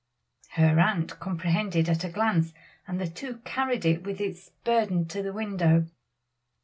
[0.53, 2.53] Her aunt comprehended at a glance,
[2.87, 5.85] and the two carried it with its burden to the window.